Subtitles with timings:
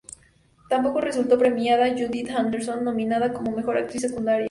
[0.67, 4.39] Tampoco resultó premiada Judith Anderson, nominada como mejor actriz secundaria.